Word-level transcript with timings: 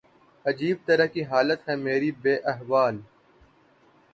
عجیب 0.45 0.77
طرح 0.85 1.05
کی 1.05 1.23
حالت 1.23 1.69
ہے 1.69 1.75
میری 1.77 2.11
بے 2.21 2.35
احوال 2.51 2.95